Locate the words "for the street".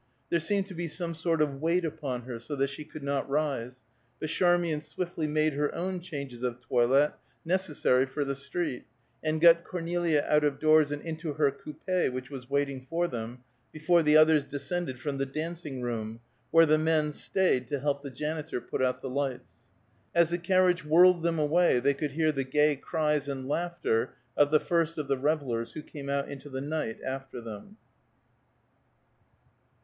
8.07-8.85